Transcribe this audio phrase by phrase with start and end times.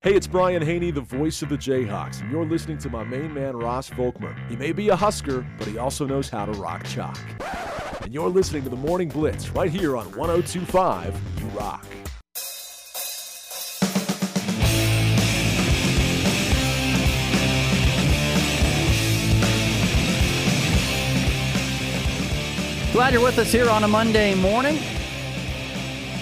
[0.00, 3.34] Hey, it's Brian Hanni, the voice of the Jayhawks, and you're listening to my main
[3.34, 4.32] man, Ross Volkmer.
[4.48, 7.18] He may be a Husker, but he also knows how to rock chalk.
[8.02, 11.84] And you're listening to the Morning Blitz right here on 1025 You Rock.
[22.92, 24.78] Glad you're with us here on a Monday morning.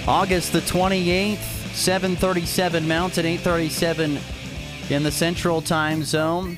[0.09, 4.19] August the 28th, 737 Mountain, 837
[4.89, 6.57] in the Central Time Zone.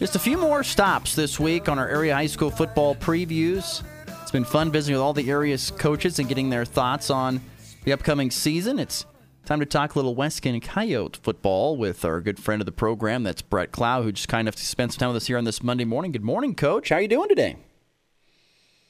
[0.00, 3.84] Just a few more stops this week on our area high school football previews.
[4.20, 7.40] It's been fun visiting with all the area's coaches and getting their thoughts on
[7.84, 8.80] the upcoming season.
[8.80, 9.06] It's
[9.46, 13.22] time to talk a little Weskan Coyote football with our good friend of the program,
[13.22, 15.62] that's Brett Clow, who just kind of spent some time with us here on this
[15.62, 16.10] Monday morning.
[16.10, 16.88] Good morning, Coach.
[16.88, 17.56] How are you doing today?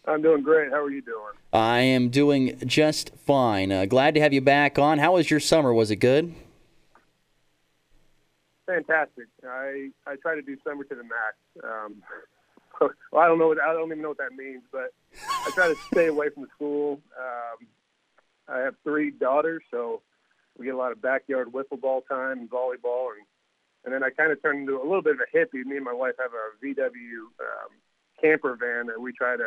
[0.08, 0.70] I'm doing great.
[0.70, 1.34] How are you doing?
[1.52, 3.70] I am doing just fine.
[3.70, 4.98] Uh, glad to have you back on.
[4.98, 5.72] How was your summer?
[5.74, 6.34] Was it good?
[8.66, 9.26] Fantastic.
[9.46, 11.36] I I try to do summer to the max.
[11.62, 12.02] Um,
[13.12, 13.48] well, I don't know.
[13.48, 14.92] What, I don't even know what that means, but
[15.46, 17.00] I try to stay away from school.
[17.18, 17.66] Um,
[18.48, 20.00] I have three daughters, so
[20.56, 23.26] we get a lot of backyard wiffle ball time and volleyball, and
[23.84, 25.64] and then I kind of turn into a little bit of a hippie.
[25.64, 26.88] Me and my wife have a VW
[27.40, 27.70] um,
[28.20, 29.46] camper van that we try to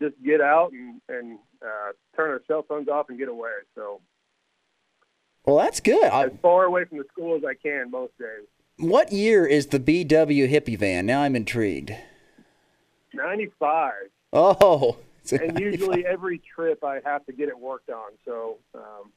[0.00, 3.50] just get out and, and uh, turn our cell phones off and get away.
[3.74, 4.00] So,
[5.44, 6.04] well, that's good.
[6.04, 8.46] I, as far away from the school as I can most days.
[8.78, 11.06] What year is the VW hippie van?
[11.06, 11.94] Now I'm intrigued.
[13.12, 14.10] Ninety-five.
[14.32, 14.96] Oh.
[15.32, 18.12] And usually every trip I have to get it worked on.
[18.24, 19.12] So, um,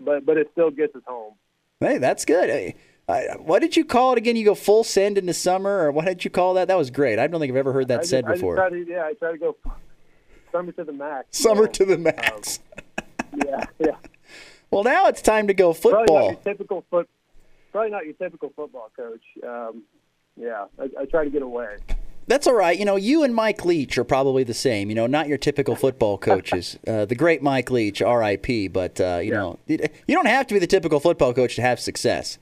[0.00, 1.34] but but it still gets us home.
[1.78, 2.48] Hey, that's good.
[2.48, 4.34] Hey, uh, what did you call it again?
[4.36, 6.68] You go full send in the summer, or what did you call that?
[6.68, 7.18] That was great.
[7.18, 8.60] I don't think I've ever heard that I said just, before.
[8.60, 9.56] I to, yeah, I try to go
[10.52, 11.26] summer to the max.
[11.38, 12.60] Summer to the max.
[13.32, 13.96] Um, yeah, yeah.
[14.70, 16.04] Well, now it's time to go football.
[16.06, 17.08] Probably not your typical foot.
[17.72, 19.22] Probably not your typical football coach.
[19.46, 19.82] Um,
[20.36, 21.76] yeah, I, I try to get away.
[22.28, 22.76] That's all right.
[22.76, 24.88] You know, you and Mike Leach are probably the same.
[24.88, 26.76] You know, not your typical football coaches.
[26.86, 28.68] uh, the great Mike Leach, R.I.P.
[28.68, 29.36] But uh, you Yeah.
[29.38, 29.78] know, you
[30.08, 32.38] don't have to be the typical football coach to have success.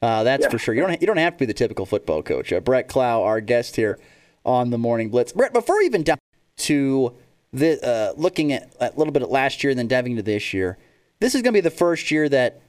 [0.00, 0.48] Uh, that's Yeah.
[0.48, 0.74] for sure.
[0.74, 1.00] You don't.
[1.00, 2.52] You don't have to be the typical football coach.
[2.52, 3.98] Uh, Brett Clow, our guest here
[4.46, 5.32] on the Morning Blitz.
[5.32, 6.18] Brett, before we even dive
[6.58, 7.14] to
[7.52, 10.52] the uh, looking at a little bit at last year and then diving into this
[10.52, 10.78] year,
[11.20, 12.60] this is going to be the first year that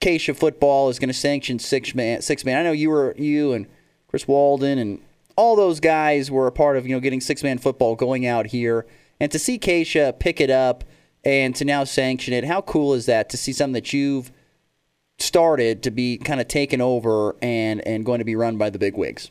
[0.00, 2.22] KSHSAA football is going to sanction six man.
[2.22, 2.58] Six man.
[2.58, 3.66] I know you were you and
[4.08, 5.00] Chris Walden and
[5.36, 8.48] all those guys were a part of you know getting six man football going out
[8.48, 8.86] here,
[9.20, 10.84] and to see KSHSAA pick it up
[11.24, 12.44] and to now sanction it.
[12.44, 14.32] How cool is that to see something that you've
[15.18, 18.78] started to be kind of taken over and and going to be run by the
[18.78, 19.30] big wigs?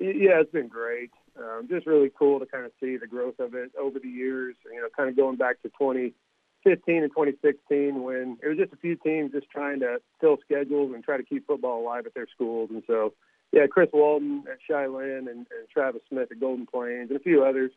[0.00, 1.10] Yeah, it's been great.
[1.38, 4.56] Um, just really cool to kind of see the growth of it over the years.
[4.64, 8.76] You know, kind of going back to 2015 and 2016 when it was just a
[8.76, 12.26] few teams just trying to fill schedules and try to keep football alive at their
[12.34, 12.70] schools.
[12.72, 13.14] And so,
[13.52, 17.44] yeah, Chris Walton at Cheyenne and, and Travis Smith at Golden Plains and a few
[17.44, 17.70] others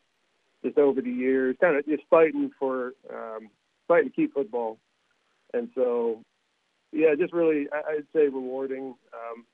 [0.64, 3.48] just over the years, kind of just fighting for um,
[3.88, 4.78] fighting to keep football.
[5.54, 6.22] And so,
[6.92, 8.94] yeah, just really, I- I'd say rewarding.
[9.12, 9.44] Um,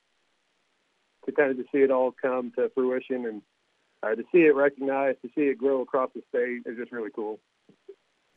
[1.28, 3.42] to kind of to see it all come to fruition and
[4.02, 7.10] uh, to see it recognized, to see it grow across the state is just really
[7.14, 7.38] cool.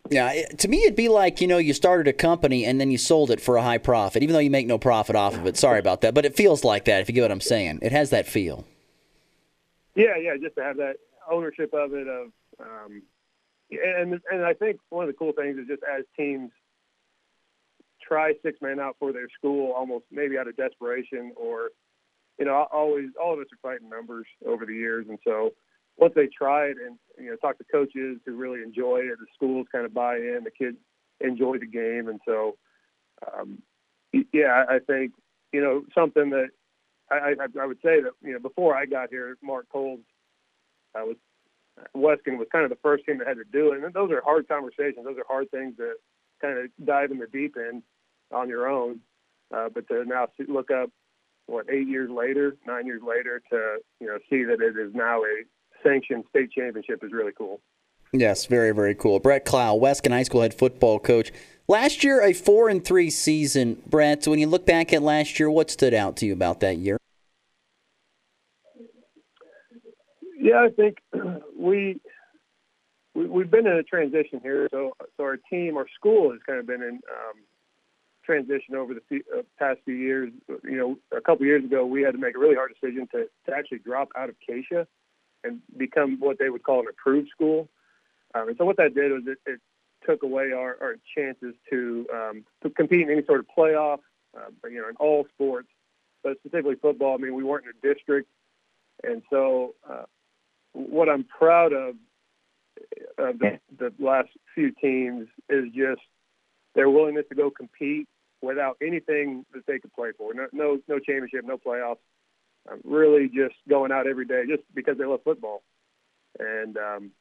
[0.09, 2.91] Yeah, it, to me, it'd be like you know you started a company and then
[2.91, 5.45] you sold it for a high profit, even though you make no profit off of
[5.45, 5.57] it.
[5.57, 7.01] Sorry about that, but it feels like that.
[7.01, 8.65] If you get what I'm saying, it has that feel.
[9.95, 10.95] Yeah, yeah, just to have that
[11.29, 12.07] ownership of it.
[12.07, 13.03] Of um,
[13.71, 16.51] and and I think one of the cool things is just as teams
[18.05, 21.69] try six man out for their school, almost maybe out of desperation or
[22.39, 25.51] you know, always all of us are fighting numbers over the years, and so
[25.97, 29.25] once they try it and you know talk to coaches who really enjoy it, the
[29.35, 30.77] schools kind of buy in, the kids
[31.19, 32.57] enjoy the game, and so
[33.31, 33.61] um,
[34.33, 35.13] yeah, I I think
[35.51, 36.49] you know something that
[37.09, 39.99] I, I, I would say that you know before I got here, Mark Coles
[40.95, 41.17] uh, was
[41.95, 44.21] Weskan was kind of the first team that had to do it, and those are
[44.21, 45.05] hard conversations.
[45.05, 45.93] Those are hard things to
[46.41, 47.83] kind of dive in the deep end
[48.31, 48.99] on your own.
[49.53, 50.89] Uh, but to now look up
[51.51, 55.21] what eight years later, nine years later, to you know see that it is now
[55.21, 55.43] a
[55.83, 57.59] sanctioned state championship is really cool.
[58.13, 59.19] Yes, very very cool.
[59.19, 61.31] Brett Clow, Weskan High School head football coach.
[61.67, 63.81] Last year, a four and three season.
[63.85, 66.77] Brett, when you look back at last year, what stood out to you about that
[66.77, 66.97] year?
[70.37, 70.97] Yeah, I think
[71.57, 71.99] we,
[73.13, 74.67] we we've been in a transition here.
[74.71, 77.43] So so our team, our school has kind of been in um,
[78.23, 79.01] transition over the
[79.37, 80.31] uh, past few years.
[80.63, 83.25] You know, a couple years ago, we had to make a really hard decision to,
[83.45, 84.85] to actually drop out of KSHSAA
[85.43, 87.67] and become what they would call an approved school.
[88.35, 89.59] Um, and so what that did was it, it
[90.05, 93.99] took away our, our chances to um, to compete in any sort of playoff,
[94.37, 95.67] uh, you know, in all sports,
[96.23, 97.15] but specifically football.
[97.15, 98.29] I mean, we weren't in a district,
[99.03, 100.03] and so uh,
[100.73, 101.95] what I'm proud of
[103.17, 106.01] uh, the, the last few teams is just
[106.75, 108.07] their willingness to go compete
[108.41, 110.33] without anything that they could play for.
[110.33, 111.97] No, no, no championship, no playoffs.
[112.71, 115.63] Um, really, just going out every day just because they love football.
[116.39, 117.11] And um,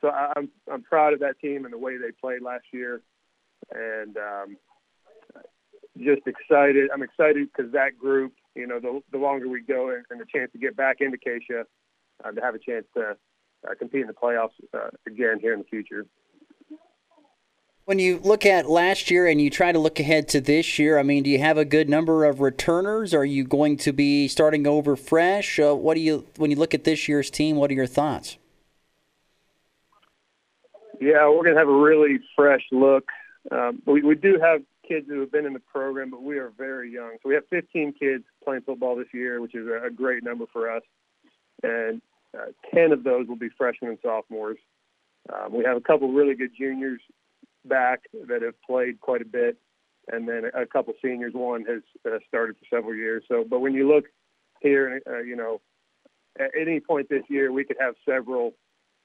[0.00, 3.02] so I, I'm I'm proud of that team and the way they played last year,
[3.72, 4.56] and um,
[5.96, 6.90] just excited.
[6.92, 10.26] I'm excited because that group, you know, the the longer we go and, and the
[10.32, 11.64] chance to get back into KSHSAA,
[12.24, 13.16] uh, to have a chance to
[13.68, 16.06] uh, compete in the playoffs uh, again here in the future.
[17.88, 20.98] When you look at last year and you try to look ahead to this year,
[20.98, 23.14] I mean, do you have a good number of returners?
[23.14, 25.58] Are you going to be starting over fresh?
[25.58, 27.56] Uh, what do you when you look at this year's team?
[27.56, 28.36] What are your thoughts?
[31.00, 33.08] Yeah, we're going to have a really fresh look.
[33.50, 36.52] Um, we, we do have kids who have been in the program, but we are
[36.58, 37.16] very young.
[37.22, 40.70] So we have 15 kids playing football this year, which is a, great number for
[40.70, 40.82] us.
[41.62, 42.02] And
[42.38, 44.58] uh, 10 of those will be freshmen and sophomores.
[45.32, 47.00] Um, we have a couple really good juniors
[47.64, 49.56] back that have played quite a bit,
[50.08, 51.34] and then a, couple seniors.
[51.34, 53.24] One has uh, started for several years.
[53.28, 54.04] So, but when you look
[54.60, 55.60] here, uh, you know,
[56.38, 58.52] at any point this year, we could have several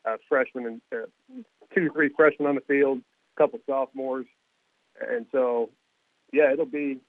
[0.05, 1.41] uh, freshmen and uh,
[1.73, 4.27] two, three freshmen on the field, a couple sophomores,
[5.01, 5.69] and so
[6.31, 6.99] yeah, it'll be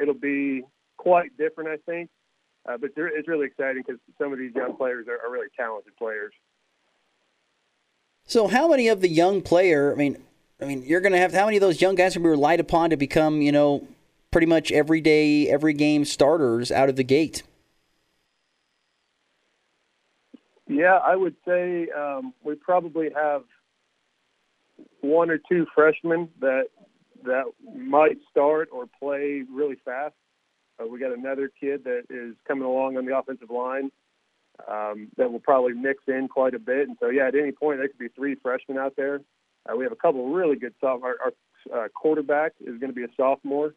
[0.00, 0.62] it'll be
[0.96, 2.10] quite different, I think.
[2.68, 5.96] Uh, but it's really exciting because some of these young players are, are really talented
[5.96, 6.32] players.
[8.26, 9.92] So, how many of the young player?
[9.92, 10.22] I mean,
[10.60, 12.28] I mean, you're going to have how many of those young guys are going to
[12.28, 13.86] be relied upon to become, you know,
[14.30, 17.42] pretty much every day, every game starters out of the gate?
[20.68, 23.42] Yeah, I would say um, we probably have
[25.00, 26.66] one or two freshmen that
[27.24, 30.14] that might start or play really fast.
[30.80, 33.90] Uh, we got another kid that is coming along on the offensive line
[34.68, 36.88] um, that will probably mix in quite a bit.
[36.88, 39.20] And so, yeah, at any point there could be three freshmen out there
[39.68, 41.16] uh, we have a couple of really good sophomore.
[41.22, 41.32] Our,
[41.72, 43.74] our uh, quarterback is going to be a sophomore.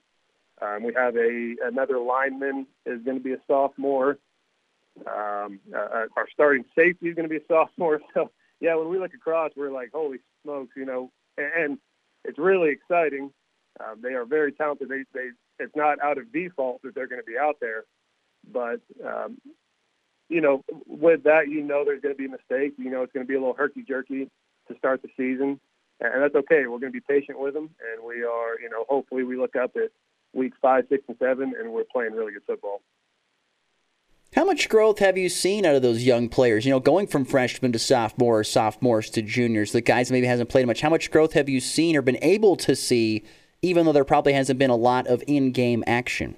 [0.62, 4.18] Um, we have a another lineman is going to be a sophomore.
[5.08, 8.02] Um, uh, uh our starting safety is going to be a sophomore.
[8.14, 11.78] So yeah, when we look across, we're like, holy smokes, you know, and,
[12.26, 13.34] it's really exciting.
[13.82, 14.88] Um, they are very talented.
[14.88, 17.84] They, they, it's not out of default that they're going to be out there,
[18.50, 19.40] but um,
[20.30, 22.76] you know, with that, you know, there's going to be mistakes.
[22.78, 24.30] You know, it's going to be a little herky jerky
[24.70, 25.60] to start the season
[26.00, 26.64] and that's okay.
[26.68, 29.56] We're going to be patient with them, and we are, you know, hopefully we look
[29.56, 29.92] up at
[30.34, 32.82] week five, six, and seven, and we're playing really good football.
[34.36, 36.66] How much growth have you seen out of those young players?
[36.66, 40.66] You know, going from freshmen to sophomores, sophomores to juniors, the guys maybe hasn't played
[40.66, 40.82] much.
[40.82, 43.24] How much growth have you seen or been able to see,
[43.62, 46.36] even though there probably hasn't been a lot of in-game action?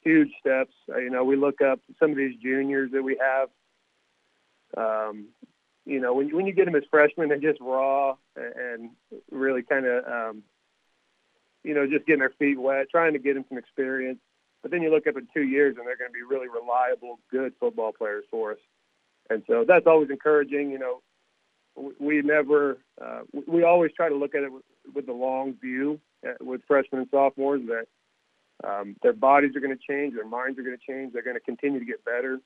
[0.00, 0.72] Huge steps.
[0.92, 3.48] Uh, you know, we look up some of these juniors that we have.
[4.76, 5.28] Um,
[5.84, 8.90] you know, when when you get them as freshmen, they're just raw and
[9.30, 10.42] really kind of, um,
[11.64, 14.18] you know, just getting their feet wet, trying to get them some experience.
[14.62, 17.18] But then you look up in two years, and they're going to be really reliable,
[17.30, 18.58] good football players for us.
[19.28, 20.70] And so that's always encouraging.
[20.70, 21.02] You know,
[21.98, 24.62] we never, uh, we always try to look at it with,
[24.94, 27.86] with the long view uh, with freshmen and sophomores that
[28.68, 31.36] um, their bodies are going to change, their minds are going to change, they're going
[31.36, 32.38] to continue to get better.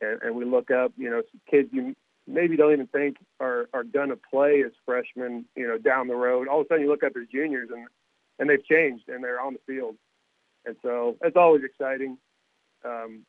[0.00, 1.94] And, and we look up, you know, kids you
[2.26, 6.14] maybe don't even think are are going to play as freshmen, you know, down the
[6.14, 6.48] road.
[6.48, 7.86] All of a sudden, you look up as juniors, and
[8.38, 9.96] and they've changed and they're on the field,
[10.64, 12.18] and so it's always exciting,
[12.84, 13.24] um,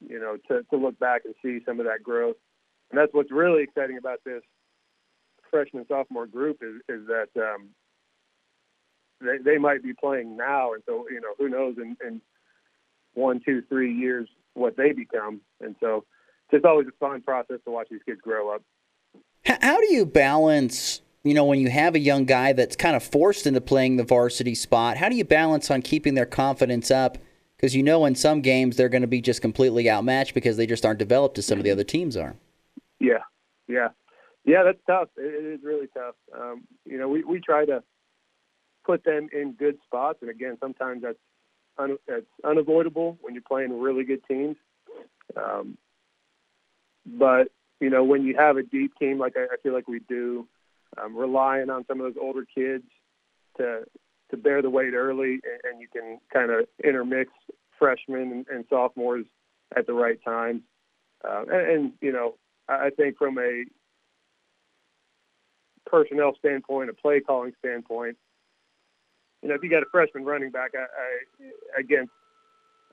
[0.00, 2.36] you know, to to look back and see some of that growth,
[2.90, 4.42] and that's what's really exciting about this
[5.50, 7.68] freshman sophomore group is is that um,
[9.20, 12.20] they they might be playing now, and so you know who knows in, in
[13.14, 16.04] one, two, three years what they become, and so
[16.50, 18.62] just always a fun process to watch these kids grow up.
[19.44, 23.02] How do you balance, you know, when you have a young guy that's kind of
[23.02, 27.18] forced into playing the varsity spot, how do you balance on keeping their confidence up?
[27.56, 30.66] Because you know in some games they're going to be just completely outmatched because they
[30.66, 32.36] just aren't developed as some of the other teams are.
[32.98, 33.22] Yeah,
[33.68, 33.88] yeah.
[34.44, 35.08] Yeah, that's tough.
[35.16, 36.14] It is really tough.
[36.32, 37.82] Um, you know, we, we try to
[38.84, 40.18] put them in good spots.
[40.22, 41.18] And again, sometimes that's,
[41.78, 44.56] un, that's unavoidable when you're playing really good teams.
[45.36, 45.76] Um,
[47.06, 47.48] but
[47.80, 50.46] you know, when you have a deep team like I, I feel like we do,
[51.02, 52.84] um, relying on some of those older kids
[53.58, 53.84] to
[54.30, 57.30] to bear the weight early, and, and you can kind of intermix
[57.78, 59.24] freshmen and, and, sophomores
[59.76, 60.62] at the right time.
[61.24, 62.34] Uh, and, and, you know,
[62.68, 63.64] I, I think from a
[65.88, 68.16] personnel standpoint, a play calling standpoint.
[69.42, 72.10] You know, if you got a freshman running back, I, I against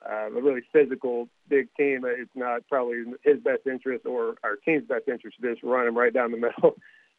[0.10, 4.88] uh, a really physical big team, it's not probably his best interest or our team's
[4.88, 6.76] best interest to just run him right down the middle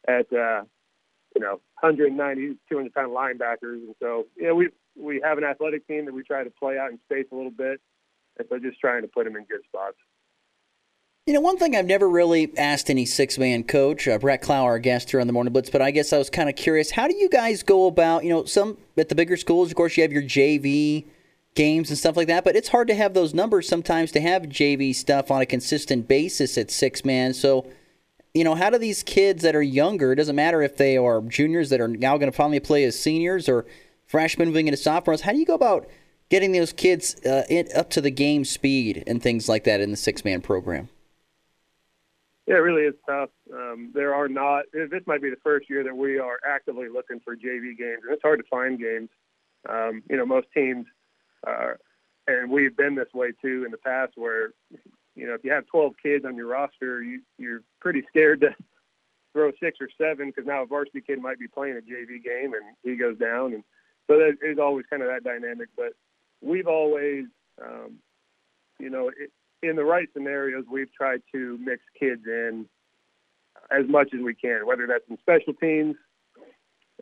[0.07, 0.63] at uh,
[1.35, 3.77] you know 190, 200 pound linebackers.
[3.85, 6.91] And so, know, we we have an athletic team that we try to play out
[6.91, 7.81] in space a little bit,
[8.37, 9.97] and so just trying to put them in good spots.
[11.25, 14.63] You know, one thing I've never really asked any six man coach, uh, Brett Clow,
[14.63, 16.91] our guest here on the Morning Blitz, but I guess I was kind of curious.
[16.91, 19.97] How do you guys go about, you know, some at the bigger schools, of course,
[19.97, 21.05] you have your JV
[21.55, 24.43] games and stuff like that, but it's hard to have those numbers sometimes to have
[24.43, 27.33] JV stuff on a consistent basis at six man.
[27.33, 27.65] So,
[28.33, 31.21] you know, how do these kids that are younger, it doesn't matter if they are
[31.21, 33.65] juniors that are now going to finally play as seniors or
[34.05, 35.87] freshmen moving into sophomores, how do you go about
[36.29, 37.43] getting those kids uh,
[37.75, 40.89] up to the game speed and things like that in the six man program?
[42.47, 43.29] Yeah, it really is tough.
[43.51, 44.65] Um, there are not.
[44.71, 48.13] This might be the first year that we are actively looking for JV games, and
[48.13, 49.09] it's hard to find games.
[49.67, 50.85] Um, you know, most teams,
[51.45, 51.73] uh,
[52.27, 54.51] and we've been this way too in the past, where
[55.15, 58.49] you know if you have 12 kids on your roster, you, you're pretty scared to
[59.33, 62.53] throw six or seven because now a varsity kid might be playing a JV game
[62.53, 63.63] and he goes down, and
[64.07, 65.69] so that is always kind of that dynamic.
[65.75, 65.93] But
[66.41, 67.25] we've always,
[67.61, 67.99] um,
[68.79, 72.67] you know, it, in the right scenarios, we've tried to mix kids in
[73.71, 75.95] as much as we can, whether that's in special teams,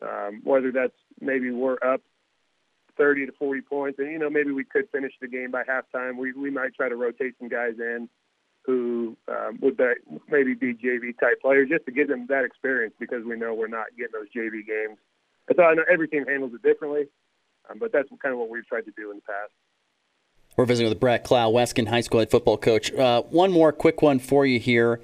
[0.01, 2.01] um, whether that's maybe we're up
[2.97, 6.17] 30 to 40 points, and you know maybe we could finish the game by halftime.
[6.17, 8.09] We we might try to rotate some guys in
[8.65, 9.83] who um, would be,
[10.29, 13.67] maybe be JV type players just to give them that experience because we know we're
[13.67, 14.97] not getting those JV games.
[15.49, 17.07] And so I know every team handles it differently,
[17.69, 19.51] um, but that's kind of what we've tried to do in the past.
[20.55, 22.93] We're visiting with Brett Clow, Weskan High School head football coach.
[22.93, 25.01] Uh, one more quick one for you here.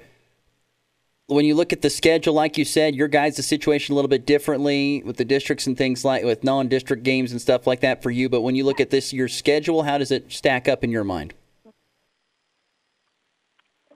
[1.30, 4.08] When you look at the schedule, like you said, your guys' the situation a little
[4.08, 8.02] bit differently with the districts and things like with non-district games and stuff like that
[8.02, 8.28] for you.
[8.28, 11.04] But when you look at this year's schedule, how does it stack up in your
[11.04, 11.34] mind?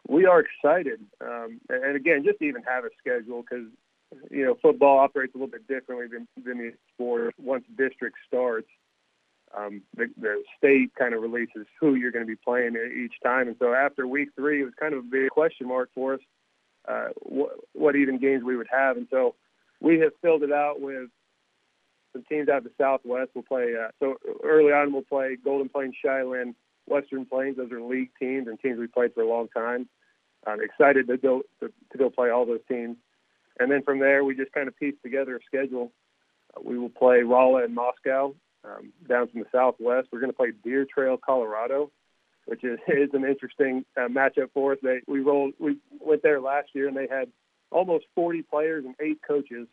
[0.07, 3.67] We are excited, um, and again, just to even have a schedule because
[4.31, 7.35] you know football operates a little bit differently than than the sport.
[7.37, 8.69] Once district starts,
[9.57, 13.49] um, the, the state kind of releases who you're going to be playing each time.
[13.49, 16.21] And so after week three, it was kind of a big question mark for us
[16.89, 17.09] uh,
[17.75, 18.97] what, even games we would have.
[18.97, 19.35] And so
[19.81, 21.09] we have filled it out with
[22.13, 23.31] some teams out of the Southwest.
[23.35, 26.55] We'll play, uh, so early on, we'll play Golden Plains, Shiloh,
[26.87, 27.57] Western Plains.
[27.57, 29.89] Those are league teams and teams we played for a long time.
[30.47, 32.97] I'm excited to go to, to go play all those teams.
[33.59, 35.93] And then from there, we just kind of piece together a schedule.
[36.57, 40.09] Uh, we will play Rolla and Moscow um, down from the southwest.
[40.13, 41.91] We're going to play Deer Trail, Colorado,
[42.47, 44.79] which is, is an interesting uh, matchup for us.
[44.83, 47.29] They we rolled we went there last year and they had
[47.71, 49.67] almost 40 players and eight coaches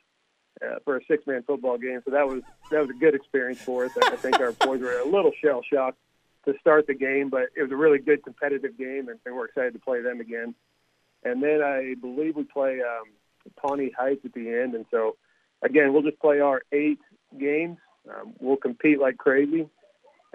[0.66, 2.02] uh, for a six-man football game.
[2.06, 3.92] So that was that was a good experience for us.
[4.02, 5.98] I think our boys were a little shell shocked
[6.46, 9.46] to start the game, but it was a really good competitive game, and, and we're
[9.46, 10.56] excited to play them again.
[11.24, 13.12] And then I believe we play um,
[13.58, 15.18] Pawnee Heights at the end, and so
[15.62, 17.00] again we'll just play our eight
[17.40, 17.78] games
[18.10, 19.68] um, we'll compete like crazy,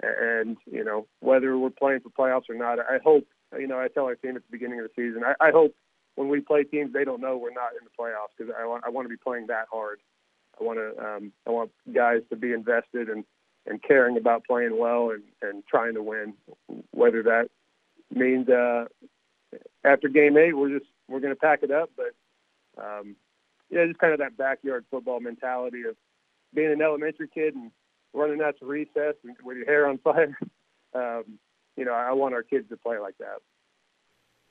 [0.01, 2.79] and you know whether we're playing for playoffs or not.
[2.79, 3.25] I hope
[3.57, 5.23] you know I tell our team at the beginning of the season.
[5.23, 5.75] I, I hope
[6.15, 8.83] when we play teams, they don't know we're not in the playoffs because I want
[8.85, 9.99] I want to be playing that hard.
[10.59, 13.23] I want to um, I want guys to be invested and
[13.65, 16.33] and caring about playing well and and trying to win.
[16.91, 17.49] Whether that
[18.13, 18.85] means uh,
[19.83, 22.13] after game eight, we're just we're going to pack it up, but
[22.81, 23.15] um,
[23.69, 25.95] yeah, just kind of that backyard football mentality of
[26.53, 27.71] being an elementary kid and
[28.13, 30.37] running out to recess and with your hair on fire.
[30.93, 31.37] Um,
[31.75, 33.39] you know, I want our kids to play like that.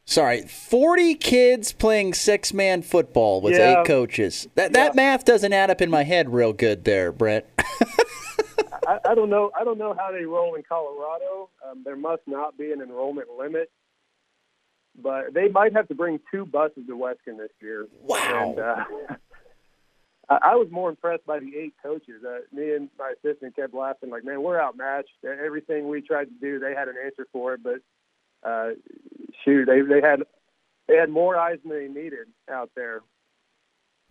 [0.05, 3.81] Sorry, forty kids playing six man football with yeah.
[3.81, 4.47] eight coaches.
[4.55, 4.97] That that yeah.
[4.97, 7.51] math doesn't add up in my head real good there, Brett.
[8.87, 9.51] I, I, don't know.
[9.59, 11.51] I don't know how they roll in Colorado.
[11.69, 13.71] Um, there must not be an enrollment limit,
[15.01, 17.87] but they might have to bring two buses to Weskan this year.
[18.01, 18.51] Wow.
[18.51, 18.85] And, uh,
[20.29, 22.25] I was more impressed by the eight coaches.
[22.27, 25.13] Uh, me and my assistant kept laughing, like, "Man, we're outmatched.
[25.25, 27.81] Everything we tried to do, they had an answer for it." But
[28.43, 28.71] uh,
[29.45, 30.25] shoot, they they had
[30.89, 33.03] they had more eyes than they needed out there.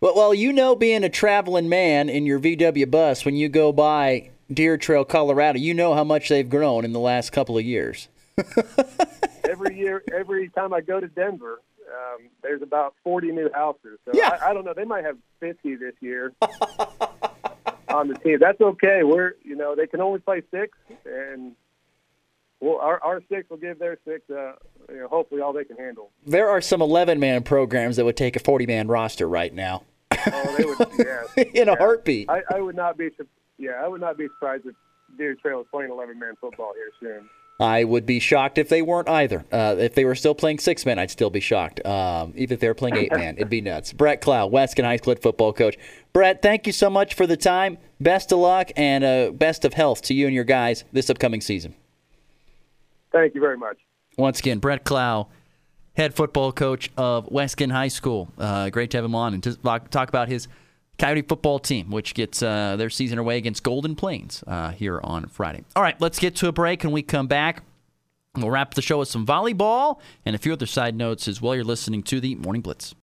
[0.00, 3.72] Well, well, you know, being a traveling man in your VW bus when you go
[3.72, 7.64] by Deer Trail, Colorado, you know how much they've grown in the last couple of
[7.64, 8.08] years.
[9.44, 11.60] every year, every time I go to Denver,
[11.96, 13.98] um, there's about 40 new houses.
[14.04, 14.38] So Yeah.
[14.42, 14.74] I, I don't know.
[14.74, 16.32] They might have 50 this year
[17.88, 18.38] on the team.
[18.40, 19.02] That's okay.
[19.02, 21.52] We're, you know, they can only play six, and
[22.60, 24.52] well, our, our six will give their six, uh,
[24.88, 26.10] you know, hopefully all they can handle.
[26.26, 29.82] There are some 11 man programs that would take a 40 man roster right now.
[30.12, 30.76] Oh, they would.
[31.06, 31.44] Yeah.
[31.62, 31.78] in a Yeah.
[31.78, 32.30] heartbeat.
[32.30, 33.10] I, I would not be.
[33.58, 34.74] Yeah, I would not be surprised if
[35.18, 37.28] Deer Trail is playing 11 man football here soon.
[37.58, 39.44] I would be shocked if they weren't either.
[39.50, 41.84] Uh, if they were still playing six man, I'd still be shocked.
[41.86, 43.92] Um, even if they were playing eight man, it'd be nuts.
[43.92, 45.78] Brett Clow, Weskan High School football coach.
[46.12, 47.78] Brett, thank you so much for the time.
[47.98, 51.40] Best of luck and uh, best of health to you and your guys this upcoming
[51.40, 51.74] season.
[53.10, 53.78] Thank you very much.
[54.18, 55.28] Once again, Brett Clow,
[55.94, 58.28] head football coach of Weskan High School.
[58.36, 60.48] Uh, great to have him on and to talk talk about his
[60.98, 65.26] Coyote football team, which gets uh, their season away against Golden Plains uh, here on
[65.26, 65.64] Friday.
[65.74, 66.84] All right, let's get to a break.
[66.84, 67.62] and we come back,
[68.34, 71.54] we'll wrap the show with some volleyball and a few other side notes as well.
[71.54, 72.94] You're listening to the Morning Blitz.